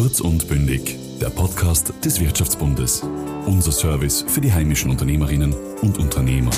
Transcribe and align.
Kurz 0.00 0.20
und 0.20 0.46
bündig, 0.46 0.96
der 1.20 1.28
Podcast 1.28 1.92
des 2.04 2.20
Wirtschaftsbundes. 2.20 3.02
Unser 3.46 3.72
Service 3.72 4.24
für 4.28 4.40
die 4.40 4.52
heimischen 4.52 4.92
Unternehmerinnen 4.92 5.52
und 5.82 5.98
Unternehmer. 5.98 6.52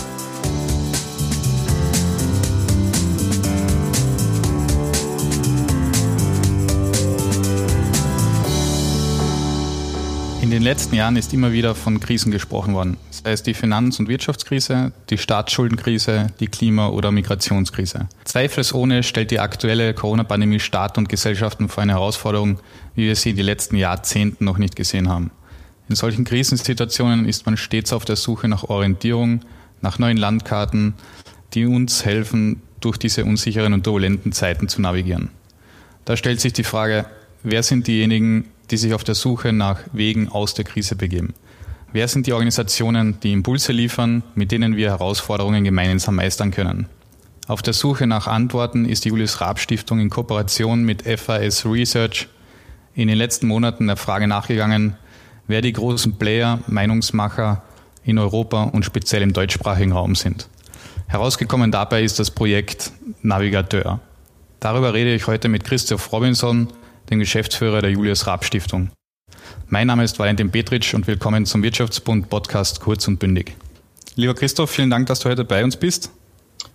Den 10.61 10.67
letzten 10.67 10.95
Jahren 10.95 11.17
ist 11.17 11.33
immer 11.33 11.53
wieder 11.53 11.75
von 11.75 12.01
Krisen 12.01 12.31
gesprochen 12.31 12.75
worden, 12.75 12.99
sei 13.11 13.33
es 13.33 13.43
die 13.43 13.55
Finanz- 13.55 13.99
und 13.99 14.09
Wirtschaftskrise, 14.09 14.93
die 15.09 15.17
Staatsschuldenkrise, 15.17 16.27
die 16.39 16.49
Klima- 16.49 16.89
oder 16.89 17.11
Migrationskrise. 17.11 18.11
Zweifelsohne 18.25 19.03
stellt 19.03 19.31
die 19.31 19.41
aktuelle 19.41 19.95
Corona-Pandemie 19.95 20.61
Staat 20.61 20.99
und 20.99 21.09
Gesellschaften 21.09 21.71
vor 21.71 21.83
eine 21.83 21.93
Herausforderung, 21.93 22.61
wie 22.95 23.07
wir 23.07 23.17
sie 23.17 23.31
in 23.31 23.37
den 23.37 23.47
letzten 23.47 23.77
Jahrzehnten 23.77 24.45
noch 24.45 24.59
nicht 24.59 24.77
gesehen 24.77 25.09
haben. 25.09 25.31
In 25.89 25.97
solchen 25.97 26.27
Krisensituationen 26.27 27.27
ist 27.27 27.47
man 27.47 27.57
stets 27.57 27.95
auf 27.95 28.05
der 28.05 28.17
Suche 28.17 28.47
nach 28.47 28.65
Orientierung, 28.65 29.41
nach 29.81 29.99
neuen 29.99 30.19
Landkarten, 30.19 30.93
die 31.55 31.65
uns 31.65 32.05
helfen, 32.05 32.61
durch 32.81 32.99
diese 32.99 33.25
unsicheren 33.25 33.73
und 33.73 33.85
turbulenten 33.85 34.33
Zeiten 34.33 34.69
zu 34.69 34.83
navigieren. 34.83 35.31
Da 36.05 36.19
stellt 36.19 36.43
sich 36.43 36.53
die 36.53 36.65
Frage, 36.65 37.07
wer 37.43 37.63
sind 37.63 37.87
diejenigen, 37.87 38.45
die 38.71 38.77
sich 38.77 38.95
auf 38.95 39.05
der 39.05 39.15
Suche 39.15 39.53
nach 39.53 39.81
Wegen 39.93 40.29
aus 40.29 40.55
der 40.55 40.65
Krise 40.65 40.97
begeben. 40.97 41.35
Wer 41.93 42.07
sind 42.07 42.27
die 42.27 42.33
Organisationen, 42.33 43.19
die 43.21 43.33
Impulse 43.33 43.73
liefern, 43.73 44.23
mit 44.35 44.53
denen 44.53 44.77
wir 44.77 44.91
Herausforderungen 44.91 45.65
gemeinsam 45.65 46.17
meistern 46.17 46.53
können? 46.53 46.87
Auf 47.49 47.63
der 47.63 47.73
Suche 47.73 48.07
nach 48.07 48.29
Antworten 48.29 48.85
ist 48.85 49.05
die 49.05 49.09
Julius 49.09 49.41
Raab 49.41 49.59
Stiftung 49.59 49.99
in 49.99 50.09
Kooperation 50.09 50.85
mit 50.85 51.03
FAS 51.03 51.67
Research 51.67 52.29
in 52.95 53.09
den 53.09 53.19
letzten 53.19 53.49
Monaten 53.49 53.89
der 53.89 53.97
Frage 53.97 54.29
nachgegangen, 54.29 54.97
wer 55.49 55.63
die 55.63 55.73
großen 55.73 56.17
Player, 56.17 56.61
Meinungsmacher 56.69 57.63
in 58.05 58.19
Europa 58.19 58.65
und 58.65 58.85
speziell 58.85 59.23
im 59.23 59.33
deutschsprachigen 59.33 59.91
Raum 59.91 60.15
sind. 60.15 60.49
Herausgekommen 61.09 61.73
dabei 61.73 62.05
ist 62.05 62.21
das 62.21 62.31
Projekt 62.31 62.93
Navigateur. 63.23 63.99
Darüber 64.61 64.95
rede 64.95 65.13
ich 65.13 65.27
heute 65.27 65.49
mit 65.49 65.65
Christoph 65.65 66.13
Robinson, 66.13 66.69
dem 67.11 67.19
Geschäftsführer 67.19 67.83
der 67.83 67.91
Julius 67.91 68.27
Raab 68.27 68.45
Stiftung. 68.45 68.91
Mein 69.69 69.89
Name 69.89 70.05
ist 70.05 70.19
Valentin 70.19 70.51
Petritsch 70.51 70.95
und 70.95 71.07
willkommen 71.07 71.45
zum 71.45 71.63
Wirtschaftsbund 71.63 72.31
Podcast 72.31 72.81
Kurz 72.81 73.09
und 73.09 73.19
Bündig. 73.19 73.57
Lieber 74.15 74.35
Christoph, 74.35 74.71
vielen 74.71 74.91
Dank, 74.91 75.07
dass 75.09 75.21
du 75.21 75.29
heute 75.29 75.45
bei 75.45 75.65
uns 75.65 75.77
bist. 75.77 76.13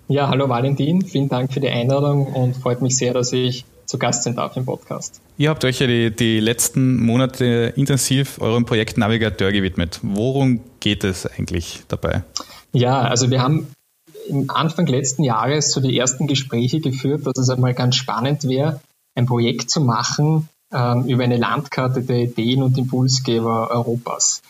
Ja, 0.07 0.27
hallo 0.27 0.49
Valentin, 0.49 1.03
vielen 1.03 1.29
Dank 1.29 1.53
für 1.53 1.61
die 1.61 1.69
Einladung 1.69 2.27
und 2.27 2.55
freut 2.57 2.81
mich 2.81 2.97
sehr, 2.97 3.13
dass 3.13 3.31
ich 3.31 3.65
zu 3.85 3.97
Gast 3.97 4.23
sein 4.23 4.35
darf 4.35 4.57
im 4.57 4.65
Podcast. 4.65 5.21
Ihr 5.37 5.49
habt 5.49 5.63
euch 5.63 5.79
ja 5.79 5.87
die, 5.87 6.13
die 6.13 6.39
letzten 6.39 7.03
Monate 7.03 7.73
intensiv 7.75 8.41
eurem 8.41 8.65
Projekt 8.65 8.97
Navigateur 8.97 9.51
gewidmet. 9.51 9.99
Worum 10.01 10.59
geht 10.79 11.03
es 11.03 11.25
eigentlich 11.25 11.83
dabei? 11.87 12.23
Ja, 12.73 13.01
also 13.01 13.29
wir 13.29 13.41
haben 13.41 13.67
im 14.27 14.49
Anfang 14.49 14.87
letzten 14.87 15.23
Jahres 15.23 15.71
so 15.71 15.79
die 15.79 15.97
ersten 15.97 16.27
Gespräche 16.27 16.81
geführt, 16.81 17.25
dass 17.25 17.37
es 17.37 17.49
einmal 17.49 17.73
ganz 17.73 17.95
spannend 17.95 18.47
wäre, 18.49 18.81
ein 19.15 19.25
Projekt 19.25 19.69
zu 19.69 19.81
machen 19.81 20.49
ähm, 20.71 21.05
über 21.05 21.23
eine 21.23 21.37
Landkarte 21.37 22.01
der 22.01 22.19
Ideen 22.19 22.61
und 22.61 22.77
Impulsgeber 22.77 23.71
Europas. 23.71 24.41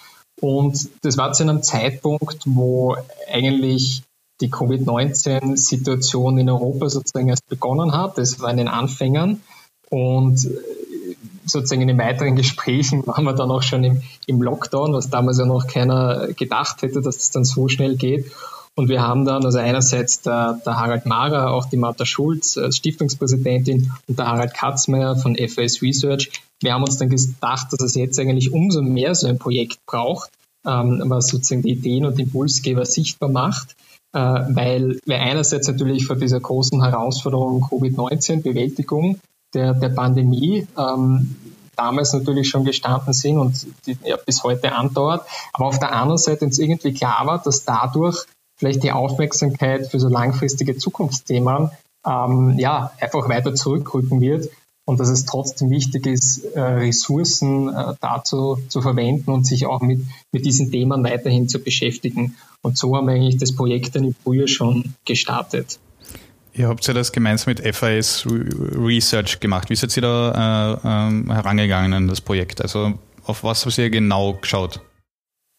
Und 0.41 0.89
das 1.03 1.17
war 1.17 1.31
zu 1.33 1.44
einem 1.44 1.63
Zeitpunkt, 1.63 2.44
wo 2.45 2.97
eigentlich 3.31 4.03
die 4.41 4.49
Covid-19-Situation 4.49 6.38
in 6.38 6.49
Europa 6.49 6.89
sozusagen 6.89 7.30
erst 7.30 7.47
begonnen 7.47 7.93
hat. 7.93 8.17
Das 8.17 8.41
war 8.41 8.52
in 8.52 8.58
den 8.58 8.67
Anfängern. 8.67 9.41
Und 9.89 10.45
äh, 10.45 11.16
sozusagen 11.45 11.81
in 11.81 11.88
den 11.88 11.97
weiteren 11.97 12.36
Gesprächen 12.41 13.05
waren 13.08 13.23
wir 13.23 13.33
dann 13.33 13.52
auch 13.52 13.63
schon 13.63 13.83
im, 13.83 14.02
im 14.27 14.41
Lockdown, 14.41 14.93
was 14.93 15.09
damals 15.09 15.38
ja 15.38 15.45
noch 15.45 15.67
keiner 15.67 16.27
gedacht 16.33 16.81
hätte, 16.81 17.02
dass 17.02 17.17
das 17.17 17.31
dann 17.31 17.45
so 17.45 17.69
schnell 17.69 17.95
geht. 17.95 18.31
Und 18.77 18.89
wir 18.89 19.02
haben 19.02 19.23
dann 19.23 19.45
also 19.45 19.58
einerseits 19.58 20.21
der, 20.21 20.59
der 20.65 20.77
Harald 20.77 21.05
Mara, 21.05 21.49
auch 21.49 21.65
die 21.65 21.77
Martha 21.77 22.05
Schulz 22.05 22.58
als 22.58 22.77
Stiftungspräsidentin 22.77 23.91
und 24.08 24.19
der 24.19 24.27
Harald 24.27 24.53
Katzmeier 24.53 25.15
von 25.15 25.36
FAS 25.37 25.81
Research. 25.81 26.30
Wir 26.61 26.73
haben 26.73 26.83
uns 26.83 26.97
dann 26.97 27.09
gedacht, 27.09 27.67
dass 27.71 27.81
es 27.81 27.95
jetzt 27.95 28.19
eigentlich 28.19 28.52
umso 28.52 28.81
mehr 28.81 29.15
so 29.15 29.27
ein 29.27 29.39
Projekt 29.39 29.80
braucht, 29.86 30.30
ähm, 30.65 31.03
was 31.05 31.27
sozusagen 31.27 31.61
die 31.61 31.71
Ideen 31.71 32.05
und 32.05 32.19
Impulsgeber 32.19 32.86
sichtbar 32.86 33.30
macht, 33.30 33.75
äh, 34.13 34.19
weil 34.19 34.99
wir 35.05 35.19
einerseits 35.19 35.67
natürlich 35.69 36.05
vor 36.05 36.17
dieser 36.17 36.42
großen 36.42 36.83
Herausforderung 36.83 37.63
Covid-19, 37.63 38.42
Bewältigung 38.42 39.19
der, 39.53 39.73
der 39.73 39.89
Pandemie, 39.89 40.67
ähm, 40.77 41.36
damals 41.77 42.13
natürlich 42.13 42.49
schon 42.49 42.65
gestanden 42.65 43.13
sind 43.13 43.37
und 43.37 43.67
die 43.86 43.97
ja, 44.03 44.17
bis 44.17 44.43
heute 44.43 44.73
andauert. 44.73 45.25
Aber 45.53 45.67
auf 45.67 45.80
der 45.80 45.93
anderen 45.93 46.17
Seite 46.17 46.45
uns 46.45 46.59
irgendwie 46.59 46.93
klar 46.93 47.25
war, 47.25 47.42
dass 47.42 47.63
dadurch 47.63 48.25
vielleicht 48.58 48.83
die 48.83 48.92
Aufmerksamkeit 48.92 49.88
für 49.88 49.99
so 49.99 50.08
langfristige 50.08 50.77
Zukunftsthemen 50.77 51.71
ähm, 52.05 52.55
ja, 52.58 52.92
einfach 52.99 53.27
weiter 53.30 53.55
zurückrücken 53.55 54.21
wird 54.21 54.49
und 54.86 54.99
dass 54.99 55.10
es 55.10 55.26
trotzdem 55.26 55.71
wichtig 55.71 56.05
ist, 56.05 56.43
äh, 56.55 56.61
Ressourcen 56.61 57.73
äh, 57.73 57.93
dazu 57.99 58.60
zu 58.70 58.82
verwenden 58.82 59.32
und 59.32 59.45
sich 59.45 59.66
auch 59.66 59.82
mit, 59.82 60.02
mit 60.32 60.45
diesen 60.45 60.71
Themen 60.71 61.04
weiterhin 61.04 61.49
zu 61.49 61.60
beschäftigen. 61.60 62.36
Und 62.61 62.77
so 62.77 62.95
haben 62.95 63.08
wir 63.08 63.16
eigentlich 63.16 63.38
das 63.38 63.55
Projekt 63.55 63.95
dann 63.95 64.04
im 64.05 64.16
Frühjahr 64.23 64.48
schon 64.48 64.93
gestartet. 65.05 65.80
Ihr 66.54 66.70
habt 66.70 66.87
ja 66.87 66.93
das 66.93 67.11
gemeinsam 67.11 67.54
mit 67.55 67.76
FAS 67.76 68.26
Research 68.27 69.39
gemacht. 69.39 69.70
Wie 69.70 69.76
seid 69.76 69.95
ihr 69.98 70.02
da 70.02 70.80
äh, 70.83 70.87
ähm, 70.87 71.32
herangegangen 71.32 71.93
an 71.93 72.08
das 72.08 72.22
Projekt? 72.22 72.61
Also 72.61 72.93
auf 73.26 73.43
was 73.43 73.66
habt 73.66 73.77
ihr 73.77 73.89
genau 73.89 74.33
geschaut? 74.33 74.80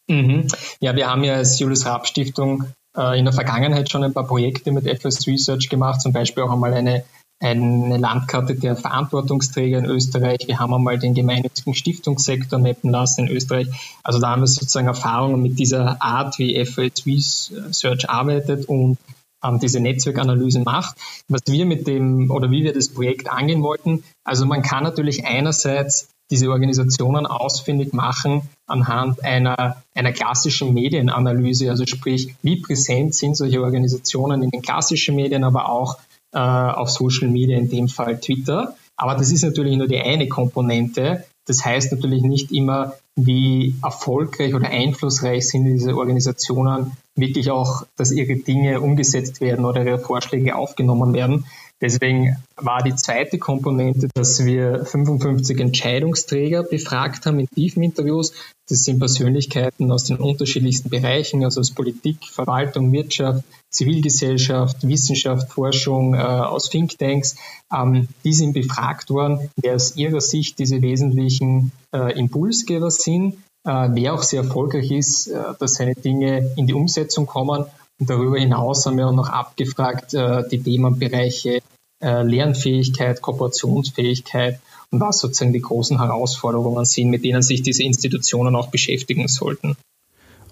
Mhm. 0.09 0.47
Ja, 0.79 0.95
wir 0.95 1.07
haben 1.07 1.23
ja 1.23 1.35
als 1.35 1.59
Julius 1.59 1.85
Raab 1.85 2.07
Stiftung 2.07 2.63
in 2.97 3.25
der 3.25 3.33
Vergangenheit 3.33 3.91
schon 3.91 4.03
ein 4.03 4.13
paar 4.13 4.25
Projekte 4.25 4.71
mit 4.71 4.87
FS 4.87 5.27
Research 5.27 5.69
gemacht, 5.69 6.01
zum 6.01 6.13
Beispiel 6.13 6.43
auch 6.43 6.51
einmal 6.51 6.73
eine, 6.73 7.03
eine 7.39 7.97
Landkarte 7.97 8.55
der 8.55 8.75
Verantwortungsträger 8.75 9.77
in 9.77 9.85
Österreich. 9.85 10.47
Wir 10.47 10.59
haben 10.59 10.73
einmal 10.73 10.97
den 10.97 11.13
gemeinnützigen 11.13 11.75
Stiftungssektor 11.75 12.57
mappen 12.57 12.89
lassen 12.89 13.27
in 13.27 13.35
Österreich. 13.35 13.67
Also 14.03 14.19
da 14.19 14.29
haben 14.29 14.41
wir 14.41 14.47
sozusagen 14.47 14.87
Erfahrungen 14.87 15.43
mit 15.43 15.59
dieser 15.59 16.01
Art, 16.01 16.39
wie 16.39 16.55
FS 16.55 17.05
Research 17.05 18.09
arbeitet 18.09 18.65
und 18.65 18.97
ähm, 19.43 19.59
diese 19.59 19.79
Netzwerkanalysen 19.79 20.63
macht. 20.63 20.97
Was 21.27 21.41
wir 21.47 21.65
mit 21.65 21.85
dem 21.87 22.31
oder 22.31 22.49
wie 22.49 22.63
wir 22.63 22.73
das 22.73 22.89
Projekt 22.89 23.29
angehen 23.29 23.61
wollten, 23.61 24.03
also 24.23 24.45
man 24.45 24.63
kann 24.63 24.83
natürlich 24.83 25.25
einerseits 25.25 26.09
diese 26.29 26.49
Organisationen 26.49 27.25
ausfindig 27.25 27.93
machen 27.93 28.41
anhand 28.65 29.23
einer, 29.23 29.81
einer 29.95 30.11
klassischen 30.11 30.73
Medienanalyse, 30.73 31.69
also 31.69 31.85
sprich, 31.85 32.35
wie 32.41 32.61
präsent 32.61 33.15
sind 33.15 33.37
solche 33.37 33.61
Organisationen 33.61 34.43
in 34.43 34.49
den 34.49 34.61
klassischen 34.61 35.15
Medien, 35.15 35.43
aber 35.43 35.69
auch 35.69 35.97
äh, 36.33 36.39
auf 36.39 36.89
Social 36.89 37.29
Media, 37.29 37.57
in 37.57 37.69
dem 37.69 37.87
Fall 37.87 38.19
Twitter. 38.19 38.75
Aber 38.97 39.15
das 39.15 39.31
ist 39.31 39.43
natürlich 39.43 39.77
nur 39.77 39.87
die 39.87 39.99
eine 39.99 40.27
Komponente. 40.27 41.23
Das 41.45 41.63
heißt 41.63 41.93
natürlich 41.93 42.23
nicht 42.23 42.51
immer, 42.51 42.95
wie 43.15 43.75
erfolgreich 43.81 44.53
oder 44.53 44.67
einflussreich 44.67 45.47
sind 45.47 45.65
diese 45.65 45.95
Organisationen 45.95 46.91
wirklich 47.15 47.49
auch, 47.49 47.85
dass 47.95 48.11
ihre 48.11 48.35
Dinge 48.35 48.81
umgesetzt 48.81 49.39
werden 49.39 49.65
oder 49.65 49.85
ihre 49.85 49.99
Vorschläge 49.99 50.55
aufgenommen 50.55 51.13
werden. 51.13 51.45
Deswegen 51.79 52.37
war 52.55 52.81
die 52.81 52.95
zweite 52.95 53.37
Komponente, 53.37 54.07
dass 54.15 54.43
wir 54.43 54.83
55 54.83 55.59
Entscheidungsträger 55.59 56.63
befragt 56.63 57.27
haben 57.27 57.39
in 57.39 57.47
tiefen 57.47 57.83
Interviews. 57.83 58.33
Das 58.67 58.83
sind 58.83 58.97
Persönlichkeiten 58.97 59.91
aus 59.91 60.05
den 60.05 60.17
unterschiedlichsten 60.17 60.89
Bereichen, 60.89 61.43
also 61.43 61.59
aus 61.59 61.71
Politik, 61.71 62.17
Verwaltung, 62.25 62.91
Wirtschaft, 62.91 63.43
Zivilgesellschaft, 63.69 64.87
Wissenschaft, 64.87 65.51
Forschung, 65.51 66.15
äh, 66.15 66.17
aus 66.17 66.69
Thinktanks. 66.71 67.35
Ähm, 67.71 68.07
die 68.23 68.33
sind 68.33 68.53
befragt 68.53 69.11
worden, 69.11 69.51
wer 69.55 69.75
aus 69.75 69.95
ihrer 69.95 70.19
Sicht 70.19 70.57
diese 70.57 70.81
wesentlichen 70.81 71.71
äh, 71.93 72.17
Impulsgeber 72.17 72.89
sind, 72.89 73.35
äh, 73.65 73.89
wer 73.91 74.15
auch 74.15 74.23
sehr 74.23 74.41
erfolgreich 74.41 74.89
ist, 74.89 75.27
äh, 75.27 75.39
dass 75.59 75.75
seine 75.75 75.93
Dinge 75.93 76.53
in 76.57 76.65
die 76.65 76.73
Umsetzung 76.73 77.27
kommen 77.27 77.65
darüber 77.99 78.37
hinaus 78.37 78.85
haben 78.85 78.97
wir 78.97 79.07
auch 79.07 79.13
noch 79.13 79.29
abgefragt 79.29 80.13
äh, 80.13 80.43
die 80.49 80.61
Themenbereiche 80.61 81.61
äh, 82.01 82.23
Lernfähigkeit, 82.23 83.21
Kooperationsfähigkeit 83.21 84.59
und 84.91 84.99
was 84.99 85.19
sozusagen 85.19 85.53
die 85.53 85.61
großen 85.61 85.99
Herausforderungen 85.99 86.85
sind, 86.85 87.09
mit 87.09 87.23
denen 87.23 87.41
sich 87.41 87.63
diese 87.63 87.83
Institutionen 87.83 88.55
auch 88.55 88.67
beschäftigen 88.67 89.27
sollten. 89.27 89.75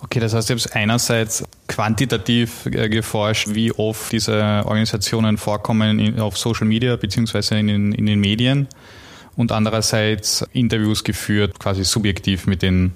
Okay, 0.02 0.20
das 0.20 0.34
heißt, 0.34 0.50
ihr 0.50 0.58
habt 0.58 0.76
einerseits 0.76 1.44
quantitativ 1.68 2.66
äh, 2.66 2.90
geforscht, 2.90 3.48
wie 3.54 3.72
oft 3.72 4.12
diese 4.12 4.64
Organisationen 4.66 5.38
vorkommen 5.38 6.00
in, 6.00 6.20
auf 6.20 6.38
Social 6.38 6.68
Media 6.68 6.96
beziehungsweise 6.96 7.58
in 7.58 7.68
den, 7.68 7.92
in 7.92 8.06
den 8.06 8.20
Medien 8.20 8.68
und 9.36 9.52
andererseits 9.52 10.46
Interviews 10.54 11.04
geführt, 11.04 11.60
quasi 11.60 11.84
subjektiv 11.84 12.48
mit 12.48 12.62
den 12.62 12.94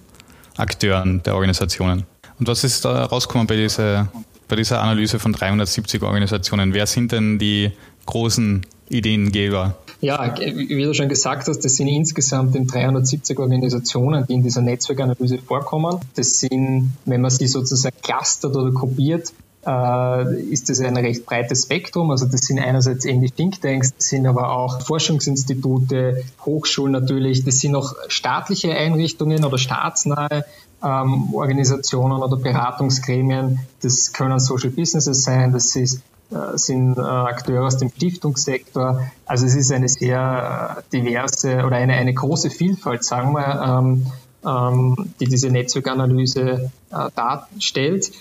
Akteuren 0.58 1.24
der 1.24 1.36
Organisationen. 1.36 2.06
Und 2.40 2.48
was 2.48 2.64
ist 2.64 2.86
da 2.86 3.06
rausgekommen 3.06 3.48
bei 3.48 3.56
dieser 3.56 4.10
bei 4.50 4.58
dieser 4.58 4.82
Analyse 4.82 5.20
von 5.20 5.32
370 5.32 6.02
Organisationen, 6.02 6.74
wer 6.74 6.86
sind 6.86 7.14
denn 7.14 7.40
die 7.40 7.72
großen 8.06 8.66
Ideengeber? 8.90 9.78
Ja, 10.02 10.36
wie 10.38 10.84
du 10.84 10.94
schon 10.94 11.10
gesagt 11.10 11.48
hast, 11.48 11.60
das 11.60 11.76
sind 11.76 11.88
insgesamt 11.88 12.56
370 12.56 13.38
Organisationen, 13.38 14.26
die 14.28 14.34
in 14.34 14.44
dieser 14.44 14.62
Netzwerkanalyse 14.62 15.38
vorkommen. 15.38 16.00
Das 16.16 16.40
sind, 16.40 16.94
wenn 17.06 17.22
man 17.22 17.32
sie 17.32 17.48
sozusagen 17.48 17.96
clustert 18.02 18.56
oder 18.56 18.72
kopiert, 18.72 19.34
äh, 19.66 20.42
ist 20.52 20.70
das 20.70 20.80
ein 20.80 20.98
recht 20.98 21.26
breites 21.26 21.64
Spektrum. 21.64 22.12
Also 22.12 22.26
das 22.26 22.42
sind 22.42 22.60
einerseits 22.60 23.06
ähnlich 23.06 23.34
Thinktanks, 23.34 23.96
das 23.96 24.08
sind 24.08 24.26
aber 24.26 24.52
auch 24.52 24.82
Forschungsinstitute, 24.82 26.24
Hochschulen 26.46 26.94
natürlich, 26.94 27.44
das 27.44 27.60
sind 27.60 27.76
auch 27.76 27.94
staatliche 28.08 28.74
Einrichtungen 28.74 29.44
oder 29.44 29.58
staatsnahe 29.58 30.46
ähm, 30.84 31.34
Organisationen 31.34 32.22
oder 32.22 32.38
Beratungsgremien. 32.38 33.60
Das 33.82 34.14
können 34.14 34.40
Social 34.40 34.70
Businesses 34.70 35.24
sein, 35.24 35.52
das 35.52 35.76
ist 35.76 36.02
äh, 36.32 36.58
sind 36.58 36.98
äh, 36.98 37.02
Akteure 37.02 37.66
aus 37.66 37.78
dem 37.78 37.90
Stiftungssektor. 37.90 39.04
Also 39.26 39.48
es 39.48 39.56
ist 39.56 39.72
eine 39.72 39.90
sehr 39.90 40.78
äh, 40.78 40.96
diverse 40.96 41.66
oder 41.66 41.78
eine, 41.78 41.94
eine 41.94 42.14
große 42.14 42.52
Vielfalt, 42.52 43.04
sagen 43.04 43.34
wir, 43.34 43.82
ähm, 43.82 44.06
ähm, 44.46 45.14
die 45.20 45.26
diese 45.26 45.50
Netzwerkanalyse 45.50 46.72
äh, 46.92 47.10
darstellt. 47.16 48.12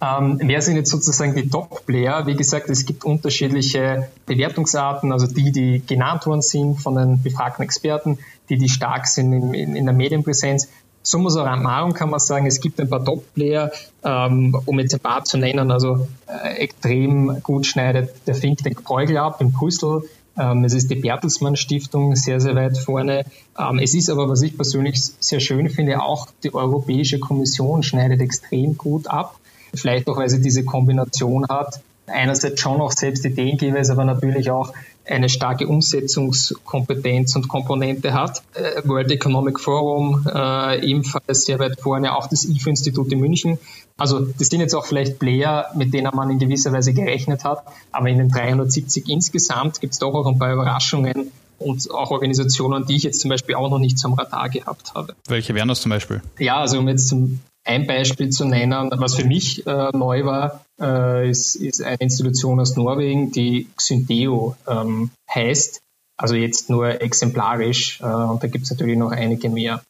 Ähm, 0.00 0.38
wer 0.40 0.62
sind 0.62 0.76
jetzt 0.76 0.90
sozusagen 0.90 1.34
die 1.34 1.48
Top-Player? 1.48 2.26
Wie 2.26 2.36
gesagt, 2.36 2.70
es 2.70 2.86
gibt 2.86 3.04
unterschiedliche 3.04 4.08
Bewertungsarten, 4.26 5.12
also 5.12 5.26
die, 5.26 5.50
die 5.50 5.82
genannt 5.84 6.24
worden 6.26 6.42
sind 6.42 6.80
von 6.80 6.94
den 6.94 7.22
befragten 7.22 7.64
Experten, 7.64 8.18
die, 8.48 8.58
die 8.58 8.68
stark 8.68 9.08
sind 9.08 9.32
in, 9.32 9.54
in, 9.54 9.76
in 9.76 9.84
der 9.84 9.94
Medienpräsenz. 9.94 10.68
Summa 11.02 11.30
summarum 11.30 11.94
kann 11.94 12.10
man 12.10 12.20
sagen, 12.20 12.46
es 12.46 12.60
gibt 12.60 12.80
ein 12.80 12.88
paar 12.88 13.04
Top-Player, 13.04 13.72
ähm, 14.04 14.56
um 14.66 14.78
jetzt 14.78 14.94
ein 14.94 15.00
paar 15.00 15.24
zu 15.24 15.38
nennen. 15.38 15.70
Also 15.70 16.06
äh, 16.26 16.58
extrem 16.58 17.42
gut 17.42 17.66
schneidet 17.66 18.10
der 18.26 18.38
Think 18.38 18.62
Tank 18.62 18.84
Bruegel 18.84 19.16
ab 19.16 19.40
in 19.40 19.50
Brüssel. 19.50 20.02
Ähm, 20.38 20.64
es 20.64 20.74
ist 20.74 20.90
die 20.90 20.96
Bertelsmann 20.96 21.56
Stiftung 21.56 22.14
sehr, 22.14 22.40
sehr 22.40 22.54
weit 22.54 22.78
vorne. 22.78 23.24
Ähm, 23.58 23.78
es 23.78 23.94
ist 23.94 24.10
aber, 24.10 24.28
was 24.28 24.42
ich 24.42 24.54
persönlich 24.54 25.00
sehr 25.02 25.40
schön 25.40 25.68
finde, 25.68 26.02
auch 26.02 26.28
die 26.44 26.54
Europäische 26.54 27.18
Kommission 27.18 27.82
schneidet 27.82 28.20
extrem 28.20 28.76
gut 28.76 29.08
ab. 29.08 29.36
Vielleicht 29.78 30.08
auch, 30.08 30.16
weil 30.16 30.28
sie 30.28 30.42
diese 30.42 30.64
Kombination 30.64 31.46
hat. 31.48 31.80
Einerseits 32.06 32.60
schon 32.60 32.80
auch 32.80 32.92
selbst 32.92 33.24
Ideengeber 33.24 33.80
aber 33.90 34.04
natürlich 34.04 34.50
auch 34.50 34.72
eine 35.06 35.28
starke 35.28 35.66
Umsetzungskompetenz 35.66 37.34
und 37.36 37.48
Komponente 37.48 38.12
hat. 38.12 38.42
Äh, 38.54 38.82
World 38.84 39.10
Economic 39.10 39.60
Forum 39.60 40.26
äh, 40.32 40.86
ebenfalls 40.86 41.44
sehr 41.44 41.58
weit 41.58 41.80
vorne, 41.80 42.14
auch 42.14 42.26
das 42.26 42.44
IFO-Institut 42.44 43.12
in 43.12 43.20
München. 43.20 43.58
Also 43.96 44.20
das 44.20 44.48
sind 44.48 44.60
jetzt 44.60 44.74
auch 44.74 44.86
vielleicht 44.86 45.18
Player, 45.18 45.66
mit 45.74 45.92
denen 45.92 46.10
man 46.14 46.30
in 46.30 46.38
gewisser 46.38 46.72
Weise 46.72 46.92
gerechnet 46.92 47.44
hat, 47.44 47.62
aber 47.90 48.08
in 48.08 48.18
den 48.18 48.28
370 48.28 49.08
insgesamt 49.08 49.80
gibt 49.80 49.94
es 49.94 49.98
doch 49.98 50.14
auch 50.14 50.26
ein 50.26 50.38
paar 50.38 50.52
Überraschungen 50.52 51.32
und 51.58 51.90
auch 51.90 52.10
Organisationen, 52.10 52.86
die 52.86 52.96
ich 52.96 53.02
jetzt 53.02 53.20
zum 53.20 53.30
Beispiel 53.30 53.56
auch 53.56 53.70
noch 53.70 53.80
nicht 53.80 53.98
zum 53.98 54.14
Radar 54.14 54.48
gehabt 54.48 54.94
habe. 54.94 55.14
Welche 55.26 55.54
wären 55.54 55.68
das 55.68 55.80
zum 55.80 55.90
Beispiel? 55.90 56.22
Ja, 56.38 56.58
also 56.58 56.78
um 56.78 56.88
jetzt 56.88 57.08
zum 57.08 57.40
ein 57.68 57.86
Beispiel 57.86 58.30
zu 58.30 58.46
nennen, 58.46 58.90
was 58.94 59.14
für 59.14 59.24
mich 59.24 59.66
äh, 59.66 59.90
neu 59.92 60.24
war, 60.24 60.64
äh, 60.80 61.28
ist, 61.28 61.54
ist 61.54 61.82
eine 61.82 61.98
Institution 62.00 62.58
aus 62.60 62.76
Norwegen, 62.76 63.30
die 63.30 63.68
Xyndeo 63.76 64.56
ähm, 64.66 65.10
heißt, 65.32 65.80
also 66.16 66.34
jetzt 66.34 66.70
nur 66.70 67.02
exemplarisch 67.02 68.00
äh, 68.00 68.06
und 68.06 68.42
da 68.42 68.48
gibt 68.48 68.64
es 68.64 68.70
natürlich 68.70 68.96
noch 68.96 69.12
einige 69.12 69.50
mehr. 69.50 69.82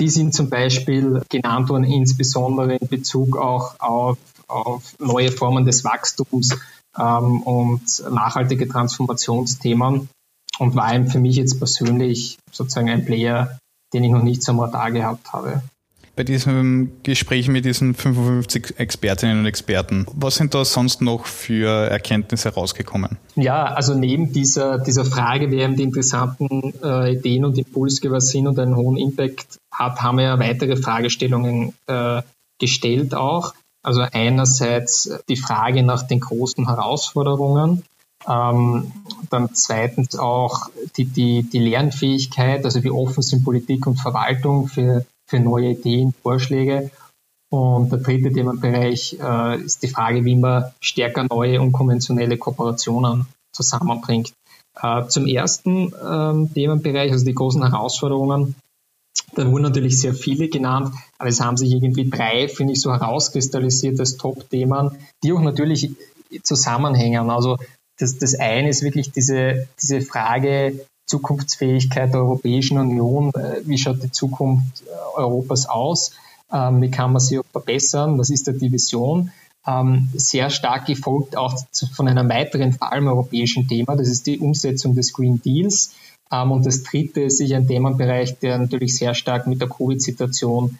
Die 0.00 0.08
sind 0.08 0.34
zum 0.34 0.48
Beispiel 0.48 1.22
genannt 1.28 1.68
worden, 1.68 1.84
insbesondere 1.84 2.76
in 2.76 2.88
Bezug 2.88 3.36
auch 3.36 3.78
auf, 3.78 4.16
auf 4.48 4.94
neue 4.98 5.30
Formen 5.30 5.66
des 5.66 5.84
Wachstums 5.84 6.56
ähm, 6.98 7.42
und 7.42 8.02
nachhaltige 8.10 8.66
Transformationsthemen. 8.66 10.08
Und 10.58 10.76
war 10.76 11.06
für 11.06 11.18
mich 11.18 11.36
jetzt 11.36 11.58
persönlich 11.58 12.38
sozusagen 12.50 12.88
ein 12.88 13.04
Player, 13.04 13.58
den 13.92 14.04
ich 14.04 14.10
noch 14.10 14.22
nicht 14.22 14.42
zum 14.42 14.60
Radar 14.60 14.90
gehabt 14.92 15.32
habe 15.32 15.62
bei 16.14 16.24
diesem 16.24 16.92
Gespräch 17.02 17.48
mit 17.48 17.64
diesen 17.64 17.94
55 17.94 18.78
Expertinnen 18.78 19.40
und 19.40 19.46
Experten. 19.46 20.06
Was 20.14 20.36
sind 20.36 20.54
da 20.54 20.64
sonst 20.64 21.00
noch 21.00 21.24
für 21.24 21.88
Erkenntnisse 21.88 22.50
rausgekommen? 22.50 23.16
Ja, 23.34 23.64
also 23.64 23.94
neben 23.94 24.32
dieser, 24.32 24.78
dieser 24.78 25.04
Frage, 25.04 25.50
wer 25.50 25.68
die 25.68 25.82
interessanten 25.82 26.74
äh, 26.82 27.14
Ideen 27.14 27.44
und 27.44 27.56
Impulsgeber 27.56 28.20
sind 28.20 28.46
und 28.46 28.58
einen 28.58 28.76
hohen 28.76 28.98
Impact 28.98 29.58
hat, 29.70 30.02
haben 30.02 30.18
wir 30.18 30.24
ja 30.24 30.38
weitere 30.38 30.76
Fragestellungen 30.76 31.72
äh, 31.86 32.20
gestellt 32.58 33.14
auch. 33.14 33.54
Also 33.82 34.02
einerseits 34.12 35.10
die 35.28 35.36
Frage 35.36 35.82
nach 35.82 36.02
den 36.02 36.20
großen 36.20 36.68
Herausforderungen, 36.68 37.82
ähm, 38.28 38.92
dann 39.30 39.54
zweitens 39.54 40.16
auch 40.16 40.68
die, 40.96 41.06
die, 41.06 41.42
die 41.42 41.58
Lernfähigkeit, 41.58 42.64
also 42.64 42.84
wie 42.84 42.90
offen 42.90 43.22
sind 43.22 43.44
Politik 43.44 43.86
und 43.86 43.96
Verwaltung 43.96 44.68
für 44.68 45.04
für 45.32 45.40
neue 45.40 45.70
Ideen, 45.70 46.12
Vorschläge. 46.22 46.90
Und 47.50 47.90
der 47.90 48.00
dritte 48.00 48.32
Themenbereich 48.32 49.18
äh, 49.20 49.62
ist 49.62 49.82
die 49.82 49.88
Frage, 49.88 50.24
wie 50.24 50.36
man 50.36 50.72
stärker 50.80 51.26
neue 51.30 51.60
unkonventionelle 51.60 52.36
Kooperationen 52.36 53.26
zusammenbringt. 53.54 54.32
Äh, 54.80 55.06
zum 55.08 55.26
ersten 55.26 55.92
ähm, 56.02 56.52
Themenbereich, 56.52 57.12
also 57.12 57.24
die 57.24 57.34
großen 57.34 57.62
Herausforderungen, 57.62 58.54
da 59.34 59.50
wurden 59.50 59.62
natürlich 59.62 59.98
sehr 60.00 60.14
viele 60.14 60.48
genannt, 60.48 60.94
aber 61.18 61.30
es 61.30 61.40
haben 61.40 61.56
sich 61.56 61.72
irgendwie 61.72 62.08
drei, 62.08 62.48
finde 62.48 62.74
ich, 62.74 62.80
so 62.82 62.92
herauskristallisiert 62.92 63.98
als 64.00 64.16
Top-Themen, 64.18 64.98
die 65.22 65.32
auch 65.32 65.40
natürlich 65.40 65.90
zusammenhängen. 66.42 67.30
Also 67.30 67.58
das, 67.98 68.18
das 68.18 68.34
eine 68.34 68.68
ist 68.68 68.82
wirklich 68.82 69.12
diese, 69.12 69.68
diese 69.80 70.02
Frage, 70.02 70.86
Zukunftsfähigkeit 71.06 72.12
der 72.12 72.20
Europäischen 72.20 72.78
Union, 72.78 73.30
äh, 73.34 73.60
wie 73.64 73.78
schaut 73.78 74.02
die 74.02 74.10
Zukunft 74.10 74.82
äh, 74.82 75.18
Europas 75.18 75.68
aus, 75.68 76.12
ähm, 76.52 76.80
wie 76.80 76.90
kann 76.90 77.12
man 77.12 77.20
sie 77.20 77.40
verbessern, 77.50 78.18
was 78.18 78.30
ist 78.30 78.48
da 78.48 78.52
die 78.52 78.72
Vision. 78.72 79.30
Ähm, 79.66 80.08
sehr 80.14 80.50
stark 80.50 80.86
gefolgt 80.86 81.36
auch 81.36 81.56
von 81.94 82.08
einem 82.08 82.28
weiteren, 82.28 82.72
vor 82.72 82.92
allem 82.92 83.06
europäischen 83.06 83.68
Thema, 83.68 83.96
das 83.96 84.08
ist 84.08 84.26
die 84.26 84.38
Umsetzung 84.38 84.94
des 84.94 85.12
Green 85.12 85.40
Deals. 85.40 85.94
Ähm, 86.32 86.50
und 86.50 86.66
das 86.66 86.82
dritte 86.82 87.22
ist 87.22 87.38
sicher 87.38 87.56
ein 87.56 87.68
Themenbereich, 87.68 88.38
der 88.38 88.58
natürlich 88.58 88.96
sehr 88.96 89.14
stark 89.14 89.46
mit 89.46 89.60
der 89.60 89.68
Covid-Situation 89.68 90.78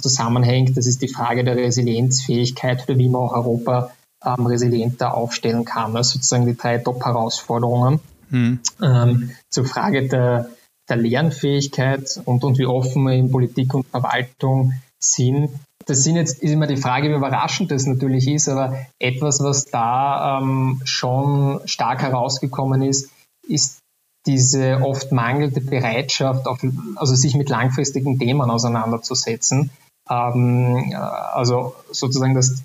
zusammenhängt. 0.00 0.76
Das 0.76 0.86
ist 0.86 1.00
die 1.00 1.08
Frage 1.08 1.44
der 1.44 1.56
Resilienzfähigkeit 1.56 2.86
oder 2.86 2.98
wie 2.98 3.08
man 3.08 3.22
auch 3.22 3.32
Europa 3.32 3.90
resilienter 4.22 5.14
aufstellen 5.14 5.64
kann. 5.64 5.94
Das 5.94 6.10
sind 6.10 6.22
sozusagen 6.22 6.44
die 6.44 6.54
drei 6.54 6.76
Top-Herausforderungen. 6.76 7.98
Mhm. 8.32 8.60
Ähm, 8.82 9.30
zur 9.50 9.66
Frage 9.66 10.08
der, 10.08 10.48
der 10.88 10.96
Lernfähigkeit 10.96 12.20
und, 12.24 12.42
und 12.42 12.58
wie 12.58 12.66
offen 12.66 13.04
wir 13.04 13.12
in 13.12 13.30
Politik 13.30 13.74
und 13.74 13.86
Verwaltung 13.86 14.72
sind. 15.00 15.50
Das 15.86 16.02
sind 16.02 16.16
jetzt, 16.16 16.42
ist 16.42 16.52
immer 16.52 16.66
die 16.66 16.76
Frage, 16.76 17.10
wie 17.10 17.14
überraschend 17.14 17.70
das 17.70 17.86
natürlich 17.86 18.28
ist, 18.28 18.48
aber 18.48 18.86
etwas, 18.98 19.40
was 19.42 19.66
da 19.66 20.40
ähm, 20.40 20.80
schon 20.84 21.60
stark 21.66 22.02
herausgekommen 22.02 22.82
ist, 22.82 23.10
ist 23.46 23.78
diese 24.26 24.80
oft 24.80 25.10
mangelnde 25.10 25.60
Bereitschaft, 25.60 26.46
auf, 26.46 26.60
also 26.94 27.14
sich 27.14 27.34
mit 27.34 27.48
langfristigen 27.48 28.18
Themen 28.18 28.50
auseinanderzusetzen. 28.50 29.70
Ähm, 30.08 30.94
also 30.94 31.74
sozusagen, 31.90 32.34
dass 32.34 32.62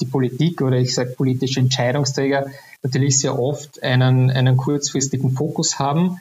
die 0.00 0.06
Politik 0.06 0.60
oder 0.62 0.76
ich 0.76 0.94
sage 0.94 1.14
politische 1.16 1.60
Entscheidungsträger 1.60 2.46
natürlich 2.82 3.18
sehr 3.18 3.38
oft 3.38 3.82
einen, 3.82 4.30
einen 4.30 4.56
kurzfristigen 4.56 5.32
Fokus 5.32 5.78
haben, 5.78 6.20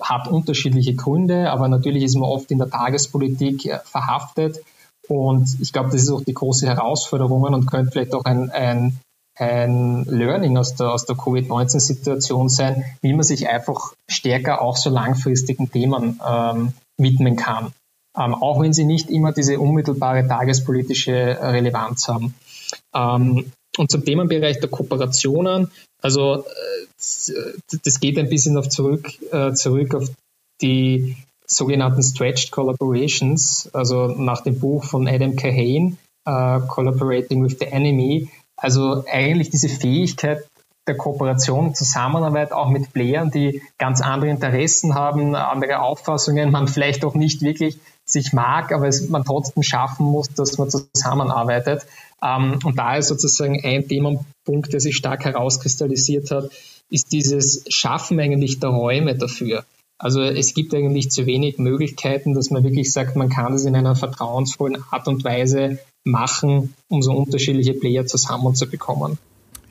hat 0.00 0.28
unterschiedliche 0.28 0.94
Gründe, 0.94 1.50
aber 1.50 1.68
natürlich 1.68 2.02
ist 2.02 2.16
man 2.16 2.28
oft 2.28 2.50
in 2.50 2.58
der 2.58 2.70
Tagespolitik 2.70 3.66
äh, 3.66 3.78
verhaftet. 3.84 4.60
Und 5.08 5.56
ich 5.60 5.72
glaube, 5.72 5.90
das 5.90 6.02
ist 6.02 6.10
auch 6.10 6.24
die 6.24 6.34
große 6.34 6.66
Herausforderung 6.66 7.42
und 7.42 7.66
könnte 7.66 7.92
vielleicht 7.92 8.14
auch 8.14 8.24
ein, 8.24 8.50
ein, 8.50 8.98
ein 9.36 10.04
Learning 10.04 10.56
aus 10.56 10.76
der, 10.76 10.92
aus 10.92 11.04
der 11.04 11.16
Covid-19-Situation 11.16 12.48
sein, 12.48 12.84
wie 13.02 13.12
man 13.12 13.24
sich 13.24 13.48
einfach 13.48 13.92
stärker 14.08 14.62
auch 14.62 14.76
so 14.76 14.90
langfristigen 14.90 15.70
Themen 15.70 16.20
ähm, 16.26 16.72
widmen 16.96 17.36
kann. 17.36 17.72
Ähm, 18.16 18.34
auch 18.34 18.60
wenn 18.60 18.72
sie 18.72 18.84
nicht 18.84 19.10
immer 19.10 19.32
diese 19.32 19.58
unmittelbare 19.58 20.26
tagespolitische 20.26 21.38
Relevanz 21.40 22.08
haben. 22.08 22.34
Ähm, 22.94 23.52
und 23.78 23.90
zum 23.90 24.04
Themenbereich 24.04 24.60
der 24.60 24.68
Kooperationen, 24.68 25.70
also 26.02 26.44
äh, 26.44 27.78
das 27.84 28.00
geht 28.00 28.18
ein 28.18 28.28
bisschen 28.28 28.56
auf 28.56 28.68
zurück, 28.68 29.10
äh, 29.32 29.52
zurück 29.52 29.94
auf 29.94 30.10
die 30.60 31.16
sogenannten 31.46 32.02
Stretched 32.02 32.50
Collaborations, 32.50 33.70
also 33.72 34.08
nach 34.08 34.42
dem 34.42 34.58
Buch 34.58 34.84
von 34.84 35.08
Adam 35.08 35.34
Kahane, 35.36 35.96
uh, 36.28 36.60
Collaborating 36.68 37.42
with 37.42 37.56
the 37.58 37.66
Enemy. 37.66 38.28
Also 38.56 39.04
eigentlich 39.10 39.50
diese 39.50 39.68
Fähigkeit 39.68 40.46
der 40.90 40.96
Kooperation, 40.96 41.74
Zusammenarbeit 41.74 42.52
auch 42.52 42.68
mit 42.68 42.92
Playern, 42.92 43.30
die 43.30 43.62
ganz 43.78 44.00
andere 44.00 44.30
Interessen 44.30 44.94
haben, 44.96 45.36
andere 45.36 45.80
Auffassungen, 45.80 46.50
man 46.50 46.66
vielleicht 46.66 47.04
auch 47.04 47.14
nicht 47.14 47.42
wirklich 47.42 47.78
sich 48.04 48.32
mag, 48.32 48.72
aber 48.72 48.88
es 48.88 49.08
man 49.08 49.24
trotzdem 49.24 49.62
schaffen 49.62 50.06
muss, 50.06 50.28
dass 50.30 50.58
man 50.58 50.68
zusammenarbeitet. 50.68 51.86
Ähm, 52.22 52.58
und 52.64 52.76
da 52.76 52.96
ist 52.96 53.06
sozusagen 53.06 53.64
ein 53.64 53.86
Themenpunkt, 53.86 54.72
der 54.72 54.80
sich 54.80 54.96
stark 54.96 55.24
herauskristallisiert 55.24 56.32
hat, 56.32 56.50
ist 56.90 57.12
dieses 57.12 57.64
Schaffen 57.68 58.18
eigentlich 58.18 58.58
der 58.58 58.70
Räume 58.70 59.14
dafür. 59.14 59.64
Also 59.96 60.22
es 60.22 60.54
gibt 60.54 60.74
eigentlich 60.74 61.12
zu 61.12 61.26
wenig 61.26 61.58
Möglichkeiten, 61.58 62.34
dass 62.34 62.50
man 62.50 62.64
wirklich 62.64 62.90
sagt, 62.90 63.14
man 63.14 63.28
kann 63.28 63.52
es 63.52 63.64
in 63.64 63.76
einer 63.76 63.94
vertrauensvollen 63.94 64.82
Art 64.90 65.06
und 65.06 65.22
Weise 65.22 65.78
machen, 66.04 66.74
um 66.88 67.02
so 67.02 67.12
unterschiedliche 67.12 67.74
Player 67.74 68.06
zusammenzubekommen. 68.06 69.18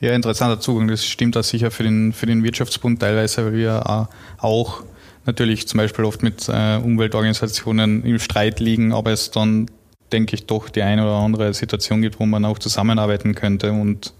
Ja, 0.00 0.14
interessanter 0.14 0.60
Zugang. 0.60 0.88
Das 0.88 1.04
stimmt 1.04 1.36
auch 1.36 1.44
sicher 1.44 1.70
für 1.70 1.82
den, 1.82 2.12
für 2.12 2.26
den 2.26 2.42
Wirtschaftsbund 2.42 3.00
teilweise, 3.00 3.44
weil 3.44 3.52
wir 3.52 4.08
auch 4.38 4.82
natürlich 5.26 5.68
zum 5.68 5.78
Beispiel 5.78 6.04
oft 6.04 6.22
mit 6.22 6.48
äh, 6.48 6.76
Umweltorganisationen 6.76 8.04
im 8.04 8.18
Streit 8.18 8.60
liegen, 8.60 8.92
aber 8.92 9.12
es 9.12 9.30
dann, 9.30 9.70
denke 10.10 10.34
ich, 10.34 10.46
doch 10.46 10.70
die 10.70 10.82
eine 10.82 11.02
oder 11.02 11.16
andere 11.16 11.52
Situation 11.52 12.00
gibt, 12.00 12.18
wo 12.18 12.24
man 12.24 12.46
auch 12.46 12.58
zusammenarbeiten 12.58 13.34
könnte 13.34 13.72
und 13.72 14.14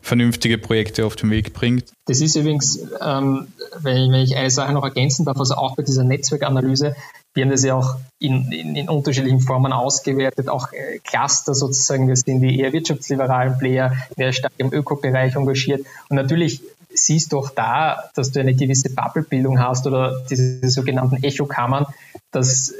vernünftige 0.00 0.58
Projekte 0.58 1.04
auf 1.04 1.16
den 1.16 1.30
Weg 1.30 1.52
bringt. 1.52 1.84
Das 2.06 2.20
ist 2.20 2.36
übrigens, 2.36 2.78
ähm, 3.04 3.48
wenn, 3.80 3.96
ich, 3.96 4.10
wenn 4.10 4.22
ich 4.22 4.36
eine 4.36 4.50
Sache 4.50 4.72
noch 4.72 4.84
ergänzen 4.84 5.26
darf, 5.26 5.38
also 5.38 5.56
auch 5.56 5.76
bei 5.76 5.82
dieser 5.82 6.04
Netzwerkanalyse, 6.04 6.94
wir 7.34 7.44
haben 7.44 7.50
das 7.50 7.64
ja 7.64 7.74
auch 7.74 7.96
in, 8.18 8.50
in, 8.52 8.76
in 8.76 8.88
unterschiedlichen 8.88 9.40
Formen 9.40 9.72
ausgewertet, 9.72 10.48
auch 10.48 10.72
äh, 10.72 10.98
Cluster 10.98 11.54
sozusagen, 11.54 12.08
das 12.08 12.20
sind 12.20 12.40
die 12.40 12.58
eher 12.58 12.72
wirtschaftsliberalen 12.72 13.58
Player, 13.58 13.96
mehr 14.16 14.32
stark 14.32 14.52
im 14.58 14.72
Ökobereich 14.72 15.36
engagiert. 15.36 15.86
Und 16.08 16.16
natürlich 16.16 16.60
siehst 16.92 17.32
du 17.32 17.38
auch 17.38 17.50
da, 17.50 18.10
dass 18.14 18.32
du 18.32 18.40
eine 18.40 18.54
gewisse 18.54 18.90
Bubblebildung 18.90 19.60
hast 19.60 19.86
oder 19.86 20.20
diese 20.28 20.68
sogenannten 20.68 21.22
Echokammern, 21.22 21.86
dass 22.32 22.70
äh, 22.70 22.74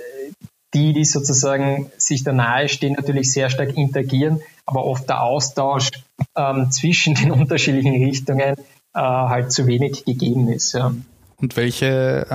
die, 0.74 0.92
die 0.92 1.04
sozusagen 1.04 1.90
sich 1.96 2.22
da 2.22 2.32
nahe 2.32 2.68
stehen, 2.68 2.94
natürlich 2.94 3.32
sehr 3.32 3.50
stark 3.50 3.76
interagieren, 3.76 4.40
aber 4.66 4.84
oft 4.84 5.08
der 5.08 5.22
Austausch 5.22 5.90
ähm, 6.36 6.70
zwischen 6.70 7.14
den 7.14 7.30
unterschiedlichen 7.30 7.94
Richtungen 8.04 8.56
äh, 8.94 9.00
halt 9.00 9.52
zu 9.52 9.66
wenig 9.66 10.04
gegeben 10.04 10.48
ist. 10.48 10.72
Ja. 10.72 10.92
Und 11.36 11.56
welche 11.56 12.26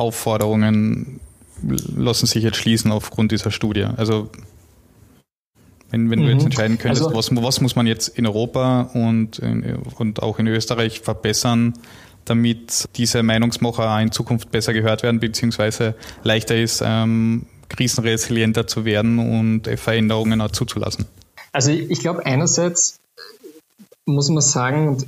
Handlungsaufforderungen 0.00 1.20
lassen 1.96 2.26
sich 2.26 2.42
jetzt 2.42 2.56
schließen 2.56 2.90
aufgrund 2.90 3.32
dieser 3.32 3.50
Studie? 3.50 3.84
Also 3.96 4.30
wenn, 5.90 6.10
wenn 6.10 6.20
mhm. 6.20 6.24
du 6.24 6.30
jetzt 6.30 6.40
mhm. 6.40 6.46
entscheiden 6.46 6.78
könntest, 6.78 7.04
also, 7.04 7.16
was, 7.16 7.34
was 7.34 7.60
muss 7.60 7.76
man 7.76 7.86
jetzt 7.86 8.08
in 8.08 8.26
Europa 8.26 8.90
und, 8.94 9.38
in, 9.40 9.76
und 9.98 10.22
auch 10.22 10.38
in 10.38 10.46
Österreich 10.46 11.00
verbessern, 11.00 11.74
damit 12.24 12.88
diese 12.96 13.22
Meinungsmacher 13.22 14.00
in 14.00 14.12
Zukunft 14.12 14.50
besser 14.50 14.72
gehört 14.72 15.02
werden, 15.02 15.20
beziehungsweise 15.20 15.94
leichter 16.22 16.56
ist, 16.56 16.82
ähm, 16.84 17.46
krisenresilienter 17.68 18.66
zu 18.66 18.84
werden 18.84 19.18
und 19.18 19.66
Veränderungen 19.78 20.40
auch 20.40 20.50
zuzulassen? 20.50 21.06
Also 21.52 21.72
ich 21.72 22.00
glaube 22.00 22.24
einerseits 22.24 23.00
muss 24.06 24.28
man 24.30 24.42
sagen, 24.42 25.04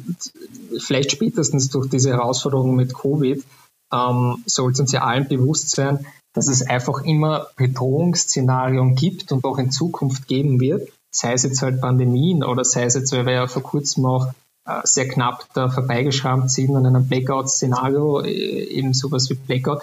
vielleicht 0.79 1.13
spätestens 1.13 1.71
durch 1.71 1.89
diese 1.89 2.11
Herausforderung 2.11 2.77
mit 2.77 2.95
Covid, 2.95 3.43
ähm, 3.93 4.43
sollte 4.47 4.83
uns 4.83 4.93
ja 4.93 5.03
allen 5.03 5.29
bewusst 5.29 5.71
sein, 5.71 6.07
dass 6.35 6.49
es 6.49 6.63
einfach 6.63 7.03
immer 7.03 7.49
Bedrohungsszenarien 7.57 8.95
gibt 8.95 9.33
und 9.33 9.45
auch 9.45 9.59
in 9.59 9.71
Zukunft 9.71 10.27
geben 10.29 10.61
wird, 10.61 10.89
sei 11.15 11.35
es 11.35 11.43
jetzt 11.43 11.63
halt 11.63 11.81
Pandemien 11.81 12.43
oder 12.43 12.65
sei 12.65 12.85
es 12.85 12.95
jetzt, 12.95 13.13
weil 13.13 13.27
wir 13.27 13.35
ja 13.35 13.47
vor 13.47 13.63
kurzem 13.63 14.07
auch 14.07 14.29
äh, 14.67 14.81
sehr 14.85 15.09
knapp 15.09 15.47
da 15.55 15.69
vorbeigeschrammt 15.69 16.51
sind 16.51 16.75
an 16.75 16.87
einem 16.87 17.07
Blackout-Szenario, 17.07 18.21
äh, 18.23 18.31
eben 18.31 18.95
sowas 18.95 19.29
wie 19.29 19.35
Blackout, 19.35 19.83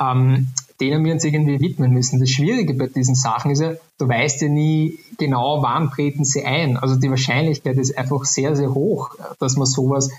ähm, 0.00 0.48
denen 0.80 1.04
wir 1.04 1.12
uns 1.12 1.24
irgendwie 1.24 1.60
widmen 1.60 1.92
müssen. 1.92 2.20
Das 2.20 2.30
Schwierige 2.30 2.72
bei 2.74 2.86
diesen 2.86 3.14
Sachen 3.14 3.50
ist 3.50 3.60
ja, 3.60 3.74
du 3.98 4.08
weißt 4.08 4.40
ja 4.40 4.48
nie 4.48 4.98
genau, 5.18 5.62
wann 5.62 5.90
treten 5.90 6.24
sie 6.24 6.44
ein. 6.44 6.78
Also 6.78 6.96
die 6.96 7.10
Wahrscheinlichkeit 7.10 7.76
ist 7.76 7.98
einfach 7.98 8.24
sehr, 8.24 8.56
sehr 8.56 8.72
hoch, 8.72 9.10
dass 9.38 9.56
man 9.56 9.66
sowas 9.66 10.10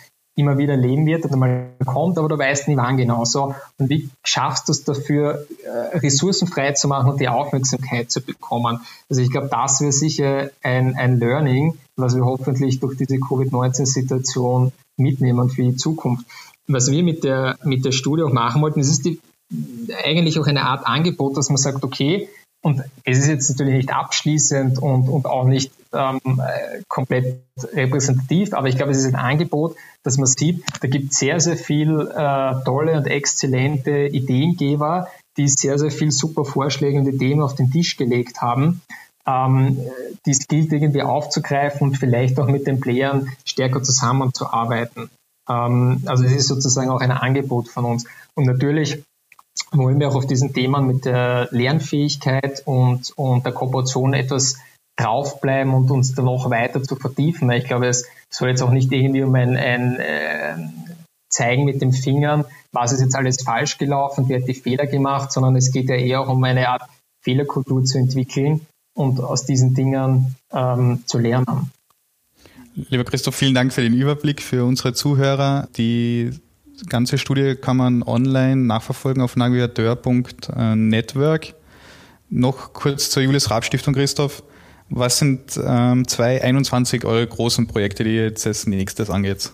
immer 0.42 0.58
wieder 0.58 0.76
leben 0.76 1.06
wird 1.06 1.24
oder 1.26 1.38
mal 1.38 1.70
kommt, 1.86 2.18
aber 2.18 2.28
du 2.28 2.38
weißt 2.38 2.68
nie 2.68 2.76
wann 2.76 2.98
genau 2.98 3.24
so. 3.24 3.56
Und 3.78 3.90
wie 3.90 4.10
schaffst 4.24 4.68
du 4.68 4.72
es 4.72 4.84
dafür, 4.84 5.46
äh, 5.64 5.98
Ressourcen 5.98 6.48
frei 6.48 6.74
zu 6.74 6.88
machen 6.88 7.12
und 7.12 7.22
die 7.22 7.30
Aufmerksamkeit 7.30 8.12
zu 8.12 8.22
bekommen? 8.22 8.82
Also 9.10 9.22
ich 9.22 9.32
glaube, 9.32 9.48
das 9.50 9.80
wäre 9.82 9.92
sicher 9.92 10.50
ein, 10.64 10.96
ein 10.96 11.20
Learning, 11.20 11.78
was 11.96 12.16
wir 12.16 12.26
hoffentlich 12.26 12.80
durch 12.80 12.98
diese 12.98 13.18
Covid-19-Situation 13.20 14.74
mitnehmen 14.98 15.50
für 15.50 15.64
die 15.64 15.76
Zukunft. 15.76 16.26
Was 16.68 16.92
wir 16.92 17.04
mit 17.04 17.24
der, 17.24 17.58
mit 17.64 17.86
der 17.86 17.92
Studie 17.92 18.24
auch 18.24 18.34
machen 18.34 18.62
wollten, 18.62 18.80
ist 18.82 19.06
die, 19.06 19.20
eigentlich 20.04 20.40
auch 20.40 20.48
eine 20.48 20.64
Art 20.64 20.86
Angebot, 20.86 21.38
dass 21.38 21.50
man 21.50 21.58
sagt, 21.58 21.84
okay, 21.84 22.30
und 22.62 22.84
es 23.04 23.18
ist 23.18 23.28
jetzt 23.28 23.50
natürlich 23.50 23.76
nicht 23.76 23.94
abschließend 23.94 24.78
und, 24.78 25.10
und 25.10 25.26
auch 25.26 25.46
nicht 25.46 25.72
ähm, 25.94 26.20
äh, 26.26 26.82
komplett 26.88 27.42
repräsentativ, 27.74 28.54
aber 28.54 28.68
ich 28.68 28.78
glaube, 28.78 28.92
es 28.92 29.00
ist 29.00 29.08
ein 29.08 29.16
Angebot, 29.16 29.76
dass 30.04 30.18
man 30.18 30.28
sieht, 30.28 30.64
da 30.82 30.88
gibt 30.88 31.12
es 31.12 31.20
sehr, 31.20 31.40
sehr 31.40 31.58
viel 31.58 32.00
äh, 32.00 32.64
tolle 32.64 32.98
und 32.98 33.08
exzellente 33.08 34.08
Ideengeber, 34.08 35.08
die 35.38 35.48
sehr, 35.48 35.80
sehr 35.80 35.92
viel 35.92 36.12
super 36.12 36.46
Vorschläge 36.46 37.00
und 37.00 37.08
Ideen 37.08 37.42
auf 37.42 37.56
den 37.56 37.72
Tisch 37.72 37.98
gelegt 37.98 38.42
haben. 38.42 38.82
Ähm, 39.26 39.78
dies 40.26 40.48
gilt 40.48 40.72
irgendwie 40.72 41.04
aufzugreifen 41.04 41.90
und 41.90 41.98
vielleicht 41.98 42.40
auch 42.40 42.48
mit 42.48 42.68
den 42.68 42.80
Playern 42.80 43.30
stärker 43.46 43.82
zusammenzuarbeiten. 43.82 45.10
Ähm, 45.50 46.04
also 46.06 46.24
es 46.24 46.34
ist 46.34 46.48
sozusagen 46.48 46.90
auch 46.90 47.02
ein 47.02 47.12
Angebot 47.12 47.70
von 47.70 47.86
uns. 47.86 48.06
Und 48.36 48.46
natürlich 48.46 49.04
wollen 49.72 50.00
wir 50.00 50.10
auch 50.10 50.16
auf 50.16 50.28
diesen 50.28 50.54
Themen 50.54 50.88
mit 50.88 51.06
der 51.06 51.48
Lernfähigkeit 51.52 52.64
und, 52.66 53.12
und 53.16 53.46
der 53.46 53.54
Kooperation 53.54 54.14
etwas 54.14 54.58
draufbleiben 54.98 55.74
und 55.74 55.90
uns 55.90 56.14
da 56.14 56.22
noch 56.22 56.50
weiter 56.50 56.84
zu 56.84 56.96
vertiefen. 56.96 57.50
Ich 57.52 57.66
glaube, 57.66 57.88
es 57.88 58.08
soll 58.30 58.50
jetzt 58.50 58.62
auch 58.62 58.72
nicht 58.72 58.92
irgendwie 58.92 59.24
um 59.24 59.34
ein, 59.36 59.56
ein 59.56 60.00
äh, 60.00 60.56
Zeigen 61.30 61.66
mit 61.66 61.82
den 61.82 61.94
Fingern, 61.94 62.46
was 62.72 62.92
ist 62.92 63.02
jetzt 63.02 63.16
alles 63.16 63.42
falsch 63.44 63.78
gelaufen, 63.78 64.26
wer 64.28 64.42
hat 64.42 64.48
die 64.48 64.54
Fehler 64.54 64.86
gemacht, 64.86 65.32
sondern 65.32 65.56
es 65.56 65.72
geht 65.72 65.90
ja 65.90 65.96
eher 65.96 66.22
auch 66.22 66.30
um 66.30 66.44
eine 66.44 66.68
Art 66.70 66.84
Fehlerkultur 67.22 67.84
zu 67.86 67.98
entwickeln 67.98 68.62
und 68.94 69.22
aus 69.22 69.46
diesen 69.46 69.74
Dingen 69.74 70.36
ähm, 70.52 71.04
zu 71.06 71.18
lernen. 71.18 71.72
Lieber 72.76 73.04
Christoph, 73.04 73.36
vielen 73.36 73.54
Dank 73.54 73.74
für 73.74 73.82
den 73.82 73.94
Überblick 73.94 74.42
für 74.42 74.66
unsere 74.66 74.94
Zuhörer. 74.94 75.68
Die 75.78 76.32
ganze 76.88 77.18
Studie 77.18 77.56
kann 77.56 77.78
man 77.78 78.04
online 78.04 78.58
nachverfolgen 78.58 79.24
auf 79.24 79.36
navigateur.network. 79.36 81.56
Noch 82.30 82.74
kurz 82.74 83.10
zur 83.10 83.24
Julius 83.24 83.50
Raab 83.52 83.66
Stiftung, 83.66 83.94
Christoph. 83.94 84.44
Was 84.90 85.20
sind 85.20 85.60
ähm, 85.64 86.06
zwei 86.08 86.44
21 86.44 87.06
eure 87.06 87.26
großen 87.26 87.68
Projekte, 87.68 88.04
die 88.04 88.12
jetzt 88.12 88.46
als 88.46 88.68
nächstes 88.68 89.10
angeht? 89.10 89.54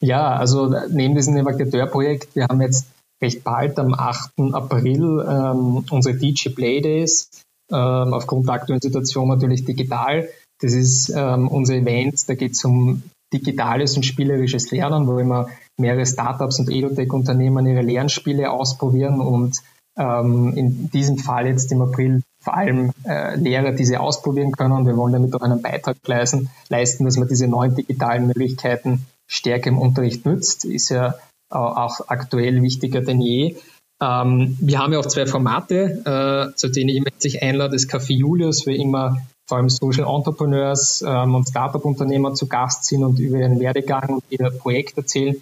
Ja, 0.00 0.34
also 0.36 0.74
neben 0.90 1.14
diesem 1.14 1.34
Navigateur-Projekt, 1.34 2.34
wir 2.34 2.46
haben 2.46 2.62
jetzt 2.62 2.86
recht 3.22 3.44
bald 3.44 3.78
am 3.78 3.94
8. 3.94 4.30
April 4.52 5.24
ähm, 5.28 5.84
unsere 5.90 6.16
DJ 6.16 6.48
Play 6.50 6.80
Days, 6.80 7.28
ähm, 7.70 8.14
aufgrund 8.14 8.46
der 8.46 8.54
aktuellen 8.54 8.80
Situation 8.80 9.28
natürlich 9.28 9.64
digital. 9.64 10.28
Das 10.60 10.72
ist 10.72 11.12
ähm, 11.14 11.48
unser 11.48 11.74
Event, 11.74 12.28
da 12.28 12.34
geht 12.34 12.52
es 12.52 12.64
um 12.64 13.02
digitales 13.32 13.96
und 13.96 14.04
spielerisches 14.04 14.70
Lernen, 14.70 15.06
wo 15.06 15.18
immer 15.18 15.48
mehrere 15.78 16.06
Startups 16.06 16.58
und 16.58 16.70
Edutech-Unternehmen 16.70 17.66
ihre 17.66 17.82
Lernspiele 17.82 18.50
ausprobieren 18.50 19.20
und 19.20 19.58
ähm, 19.98 20.54
in 20.56 20.90
diesem 20.90 21.18
Fall 21.18 21.46
jetzt 21.46 21.70
im 21.72 21.82
April 21.82 22.22
vor 22.40 22.56
allem 22.56 22.92
äh, 23.04 23.36
Lehrer 23.36 23.72
diese 23.72 24.00
ausprobieren 24.00 24.52
können. 24.52 24.72
Und 24.72 24.86
wir 24.86 24.96
wollen 24.96 25.12
damit 25.12 25.34
auch 25.34 25.42
einen 25.42 25.60
Beitrag 25.60 25.96
leisten, 26.06 26.50
leisten, 26.68 27.04
dass 27.04 27.16
man 27.16 27.28
diese 27.28 27.48
neuen 27.48 27.74
digitalen 27.74 28.28
Möglichkeiten 28.28 29.06
stärker 29.26 29.70
im 29.70 29.78
Unterricht 29.78 30.24
nutzt, 30.24 30.64
ist 30.64 30.88
ja 30.88 31.14
äh, 31.50 31.56
auch 31.56 32.08
aktuell 32.08 32.62
wichtiger 32.62 33.00
denn 33.00 33.20
je. 33.20 33.56
Ähm, 34.00 34.56
wir 34.60 34.78
haben 34.78 34.92
ja 34.92 35.00
auch 35.00 35.06
zwei 35.06 35.26
Formate, 35.26 36.52
äh, 36.52 36.56
zu 36.56 36.68
denen 36.68 36.90
ich 36.90 37.02
mich 37.02 37.42
einlade, 37.42 37.72
das 37.72 37.88
Café 37.88 38.12
Julius, 38.12 38.66
wo 38.66 38.70
immer 38.70 39.18
vor 39.48 39.56
allem 39.56 39.70
Social 39.70 40.06
Entrepreneurs 40.06 41.02
ähm, 41.06 41.34
und 41.34 41.48
Startup-Unternehmer 41.48 42.34
zu 42.34 42.46
Gast 42.46 42.84
sind 42.84 43.02
und 43.02 43.18
über 43.18 43.38
ihren 43.38 43.58
Werdegang 43.58 44.10
und 44.10 44.24
ihr 44.28 44.50
Projekt 44.50 44.98
erzählen. 44.98 45.36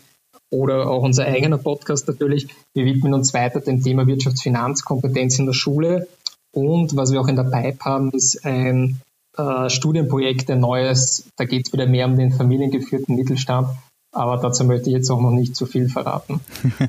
Oder 0.49 0.89
auch 0.89 1.03
unser 1.03 1.25
eigener 1.27 1.59
Podcast 1.59 2.07
natürlich. 2.07 2.47
Wir 2.73 2.85
widmen 2.85 3.15
uns 3.15 3.35
weiter 3.35 3.61
dem 3.61 3.83
Thema 3.83 4.07
Wirtschaftsfinanzkompetenz 4.07 5.41
in 5.41 5.47
der 5.47 5.55
Schule. 5.55 6.07
Und 6.53 6.97
was 6.97 7.13
wir 7.13 7.21
auch 7.21 7.27
in 7.27 7.35
der 7.35 7.43
Pipe 7.43 7.85
haben, 7.85 8.13
ist 8.13 8.45
ein 8.45 9.01
äh, 9.37 9.69
Studienprojekt, 9.69 10.49
ein 10.53 10.61
neues. 10.61 11.25
Da 11.37 11.45
geht 11.45 11.67
es 11.67 11.73
wieder 11.73 11.87
mehr 11.87 12.07
um 12.07 12.17
den 12.17 12.33
familiengeführten 12.33 13.17
Mittelstand. 13.17 13.69
Aber 14.13 14.37
dazu 14.39 14.65
möchte 14.65 14.89
ich 14.89 14.95
jetzt 14.95 15.11
auch 15.11 15.21
noch 15.21 15.33
nicht 15.33 15.57
zu 15.57 15.67
viel 15.67 15.89
verraten. 15.89 16.41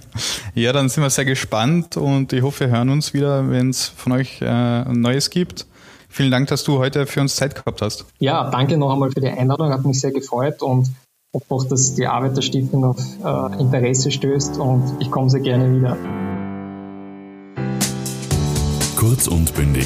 ja, 0.54 0.72
dann 0.72 0.88
sind 0.88 1.04
wir 1.04 1.10
sehr 1.10 1.26
gespannt 1.26 1.98
und 1.98 2.32
ich 2.32 2.42
hoffe, 2.44 2.62
wir 2.62 2.68
hören 2.70 2.90
uns 2.90 3.14
wieder, 3.14 3.50
wenn 3.50 3.72
es 3.72 3.88
von 3.88 4.14
euch 4.14 4.40
äh, 4.42 4.86
Neues 4.86 5.32
gibt. 5.32 5.66
Vielen 6.18 6.32
Dank, 6.32 6.48
dass 6.48 6.64
du 6.64 6.80
heute 6.80 7.06
für 7.06 7.22
uns 7.22 7.36
Zeit 7.36 7.54
gehabt 7.54 7.80
hast. 7.84 8.06
Ja, 8.18 8.50
danke 8.50 8.76
noch 8.76 8.92
einmal 8.92 9.12
für 9.12 9.22
die 9.22 9.28
Einladung, 9.28 9.72
hat 9.72 9.86
mich 9.86 10.00
sehr 10.00 10.12
gefreut 10.12 10.64
und 10.64 10.90
hoffe 11.32 11.46
auch, 11.50 11.64
dass 11.64 11.94
die 11.94 12.08
Arbeit 12.08 12.36
der 12.36 12.42
Stiftung 12.42 12.86
auf 12.86 12.98
äh, 13.24 13.62
Interesse 13.62 14.10
stößt 14.10 14.58
und 14.58 14.98
ich 15.00 15.12
komme 15.12 15.30
sehr 15.30 15.42
gerne 15.42 15.78
wieder. 15.78 15.96
Kurz 18.96 19.28
und 19.28 19.54
bündig. 19.54 19.86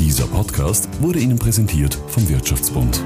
Dieser 0.00 0.26
Podcast 0.26 0.88
wurde 1.00 1.20
Ihnen 1.20 1.38
präsentiert 1.38 1.96
vom 2.08 2.28
Wirtschaftsbund. 2.28 3.00